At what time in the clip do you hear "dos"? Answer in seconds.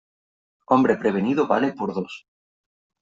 1.93-2.25